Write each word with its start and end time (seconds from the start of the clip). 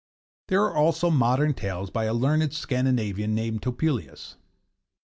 There 0.47 0.63
are 0.63 0.75
also 0.75 1.11
modern 1.11 1.53
tales 1.53 1.91
by 1.91 2.05
a 2.05 2.13
learned 2.15 2.55
Scandinavian 2.55 3.35
named 3.35 3.61
Topelius. 3.61 4.35